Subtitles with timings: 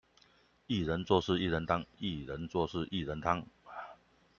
[0.65, 3.45] 一人做事一人當，薏仁做事薏仁湯